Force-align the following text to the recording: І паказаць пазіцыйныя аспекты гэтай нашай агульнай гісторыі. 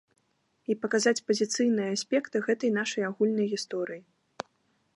І 0.73 0.75
паказаць 0.85 1.21
пазіцыйныя 1.31 1.93
аспекты 1.97 2.37
гэтай 2.47 2.73
нашай 2.79 3.07
агульнай 3.11 3.47
гісторыі. 3.55 4.01